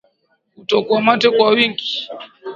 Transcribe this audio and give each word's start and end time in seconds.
Kutokwa 0.55 0.97
mate 1.05 1.29
kwa 1.35 1.47
wingi 1.55 1.89